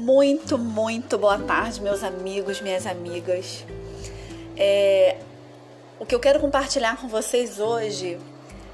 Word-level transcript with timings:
Muito, 0.00 0.56
muito 0.56 1.18
boa 1.18 1.38
tarde, 1.38 1.78
meus 1.82 2.02
amigos, 2.02 2.58
minhas 2.62 2.86
amigas. 2.86 3.66
É, 4.56 5.18
o 5.98 6.06
que 6.06 6.14
eu 6.14 6.18
quero 6.18 6.40
compartilhar 6.40 6.96
com 6.96 7.06
vocês 7.06 7.60
hoje 7.60 8.18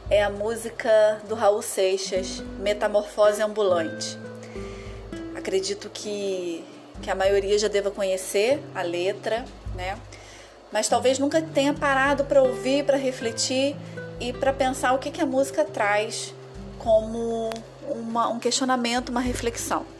é 0.08 0.22
a 0.22 0.30
música 0.30 1.20
do 1.28 1.34
Raul 1.34 1.62
Seixas, 1.62 2.38
Metamorfose 2.60 3.42
Ambulante. 3.42 4.16
Acredito 5.36 5.90
que, 5.90 6.64
que 7.02 7.10
a 7.10 7.14
maioria 7.16 7.58
já 7.58 7.66
deva 7.66 7.90
conhecer 7.90 8.62
a 8.72 8.82
letra, 8.82 9.44
né? 9.74 9.98
Mas 10.70 10.88
talvez 10.88 11.18
nunca 11.18 11.42
tenha 11.42 11.74
parado 11.74 12.24
para 12.24 12.40
ouvir, 12.40 12.84
para 12.84 12.96
refletir 12.96 13.74
e 14.20 14.32
para 14.32 14.52
pensar 14.52 14.92
o 14.92 14.98
que, 14.98 15.10
que 15.10 15.20
a 15.20 15.26
música 15.26 15.64
traz 15.64 16.32
como 16.78 17.50
uma, 17.88 18.28
um 18.28 18.38
questionamento, 18.38 19.08
uma 19.08 19.20
reflexão. 19.20 19.96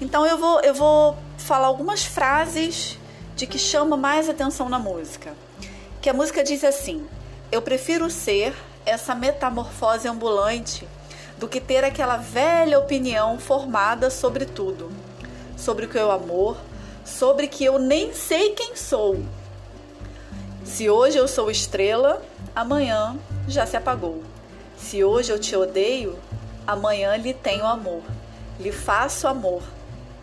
Então 0.00 0.24
eu 0.24 0.38
vou, 0.38 0.60
eu 0.60 0.72
vou 0.72 1.16
falar 1.36 1.66
algumas 1.66 2.04
frases 2.04 2.98
de 3.36 3.46
que 3.46 3.58
chama 3.58 3.98
mais 3.98 4.30
atenção 4.30 4.68
na 4.68 4.78
música. 4.78 5.34
Que 6.00 6.08
a 6.08 6.14
música 6.14 6.42
diz 6.42 6.64
assim: 6.64 7.06
Eu 7.52 7.60
prefiro 7.60 8.08
ser 8.08 8.54
essa 8.86 9.14
metamorfose 9.14 10.08
ambulante 10.08 10.88
do 11.36 11.46
que 11.46 11.60
ter 11.60 11.84
aquela 11.84 12.16
velha 12.16 12.78
opinião 12.78 13.38
formada 13.38 14.08
sobre 14.08 14.46
tudo, 14.46 14.90
sobre 15.54 15.84
o 15.84 15.88
que 15.88 15.98
o 15.98 16.10
amor, 16.10 16.56
sobre 17.04 17.46
que 17.46 17.64
eu 17.64 17.78
nem 17.78 18.14
sei 18.14 18.50
quem 18.54 18.74
sou. 18.76 19.22
Se 20.64 20.88
hoje 20.88 21.18
eu 21.18 21.28
sou 21.28 21.50
estrela, 21.50 22.22
amanhã 22.56 23.18
já 23.46 23.66
se 23.66 23.76
apagou. 23.76 24.22
Se 24.78 25.04
hoje 25.04 25.30
eu 25.30 25.38
te 25.38 25.54
odeio, 25.54 26.18
amanhã 26.66 27.16
lhe 27.16 27.34
tenho 27.34 27.66
amor, 27.66 28.02
lhe 28.58 28.72
faço 28.72 29.28
amor 29.28 29.62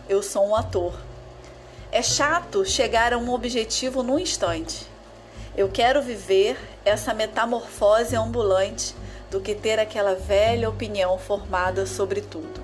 eu 0.09 0.23
sou 0.23 0.47
um 0.47 0.55
ator. 0.55 0.93
É 1.91 2.01
chato 2.01 2.65
chegar 2.65 3.13
a 3.13 3.17
um 3.17 3.33
objetivo 3.33 4.03
num 4.03 4.19
instante. 4.19 4.85
Eu 5.55 5.69
quero 5.69 6.01
viver 6.01 6.57
essa 6.85 7.13
metamorfose 7.13 8.15
ambulante 8.15 8.95
do 9.31 9.41
que 9.41 9.55
ter 9.55 9.79
aquela 9.79 10.15
velha 10.15 10.69
opinião 10.69 11.17
formada 11.17 11.85
sobre 11.85 12.21
tudo. 12.21 12.61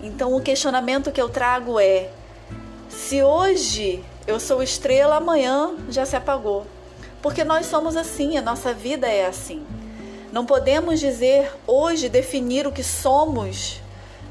Então, 0.00 0.34
o 0.34 0.40
questionamento 0.40 1.10
que 1.10 1.20
eu 1.20 1.28
trago 1.28 1.80
é: 1.80 2.10
se 2.88 3.22
hoje 3.22 4.04
eu 4.26 4.38
sou 4.38 4.62
estrela, 4.62 5.16
amanhã 5.16 5.74
já 5.88 6.06
se 6.06 6.14
apagou. 6.14 6.66
Porque 7.20 7.42
nós 7.42 7.66
somos 7.66 7.96
assim, 7.96 8.36
a 8.36 8.42
nossa 8.42 8.72
vida 8.72 9.08
é 9.08 9.26
assim. 9.26 9.66
Não 10.30 10.46
podemos 10.46 11.00
dizer 11.00 11.50
hoje, 11.66 12.08
definir 12.08 12.66
o 12.66 12.72
que 12.72 12.84
somos 12.84 13.80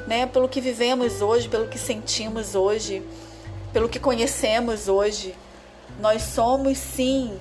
né, 0.06 0.26
pelo 0.26 0.48
que 0.48 0.62
vivemos 0.62 1.22
hoje, 1.22 1.50
pelo 1.50 1.68
que 1.68 1.78
sentimos 1.78 2.56
hoje, 2.56 3.04
pelo 3.74 3.90
que 3.90 4.00
conhecemos 4.00 4.88
hoje. 4.88 5.36
Nós 6.00 6.22
somos 6.22 6.78
sim 6.78 7.38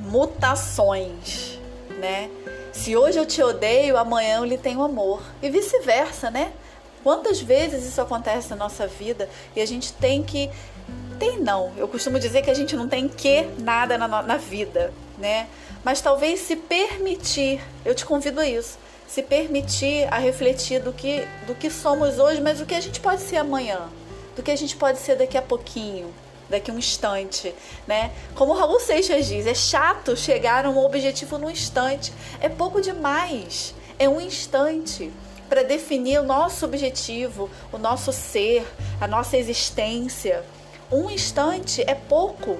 mutações, 0.00 1.58
né? 1.98 2.30
Se 2.72 2.96
hoje 2.96 3.18
eu 3.18 3.26
te 3.26 3.42
odeio, 3.42 3.96
amanhã 3.96 4.38
eu 4.38 4.44
lhe 4.44 4.58
tenho 4.58 4.82
amor. 4.82 5.22
E 5.42 5.50
vice-versa, 5.50 6.30
né? 6.30 6.52
Quantas 7.02 7.40
vezes 7.40 7.84
isso 7.84 8.00
acontece 8.00 8.50
na 8.50 8.56
nossa 8.56 8.86
vida 8.86 9.28
e 9.54 9.60
a 9.60 9.66
gente 9.66 9.92
tem 9.92 10.22
que. 10.22 10.50
Tem 11.18 11.38
não. 11.38 11.72
Eu 11.76 11.88
costumo 11.88 12.18
dizer 12.18 12.42
que 12.42 12.50
a 12.50 12.54
gente 12.54 12.76
não 12.76 12.88
tem 12.88 13.08
que 13.08 13.48
nada 13.58 13.98
na, 13.98 14.22
na 14.22 14.36
vida, 14.36 14.92
né? 15.16 15.48
Mas 15.84 16.00
talvez 16.00 16.40
se 16.40 16.54
permitir, 16.54 17.60
eu 17.84 17.94
te 17.94 18.04
convido 18.04 18.40
a 18.40 18.48
isso 18.48 18.78
se 19.08 19.22
permitir 19.22 20.06
a 20.12 20.18
refletir 20.18 20.80
do 20.82 20.92
que, 20.92 21.26
do 21.46 21.54
que 21.54 21.70
somos 21.70 22.18
hoje, 22.18 22.42
mas 22.42 22.58
do 22.58 22.66
que 22.66 22.74
a 22.74 22.80
gente 22.80 23.00
pode 23.00 23.22
ser 23.22 23.38
amanhã, 23.38 23.88
do 24.36 24.42
que 24.42 24.50
a 24.50 24.56
gente 24.56 24.76
pode 24.76 24.98
ser 24.98 25.16
daqui 25.16 25.38
a 25.38 25.42
pouquinho, 25.42 26.12
daqui 26.48 26.70
a 26.70 26.74
um 26.74 26.78
instante, 26.78 27.54
né? 27.86 28.12
Como 28.34 28.52
o 28.52 28.56
Raul 28.56 28.78
Seixas 28.78 29.26
diz, 29.26 29.46
é 29.46 29.54
chato 29.54 30.14
chegar 30.14 30.66
a 30.66 30.70
um 30.70 30.78
objetivo 30.84 31.38
num 31.38 31.50
instante, 31.50 32.12
é 32.38 32.50
pouco 32.50 32.82
demais, 32.82 33.74
é 33.98 34.06
um 34.06 34.20
instante 34.20 35.10
para 35.48 35.62
definir 35.62 36.20
o 36.20 36.22
nosso 36.22 36.66
objetivo, 36.66 37.48
o 37.72 37.78
nosso 37.78 38.12
ser, 38.12 38.66
a 39.00 39.08
nossa 39.08 39.38
existência. 39.38 40.44
Um 40.92 41.10
instante 41.10 41.82
é 41.86 41.94
pouco. 41.94 42.58